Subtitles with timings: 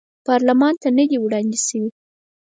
[0.27, 1.89] پارلمان ته نه دي وړاندې شوي.